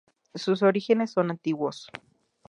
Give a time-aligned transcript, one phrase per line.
[0.33, 1.91] Sus orígenes son antiguos.